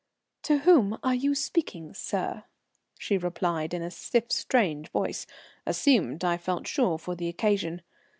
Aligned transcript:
"To 0.41 0.57
whom 0.61 0.97
are 1.03 1.13
you 1.13 1.35
speaking, 1.35 1.93
sir?" 1.93 2.45
she 2.97 3.19
replied 3.19 3.71
in 3.71 3.83
a 3.83 3.91
stiff, 3.91 4.31
strange 4.31 4.89
voice, 4.89 5.27
assumed, 5.63 6.23
I 6.25 6.37
felt 6.37 6.65
sure, 6.67 6.97
for 6.97 7.13
the 7.13 7.27
occasion. 7.29 7.83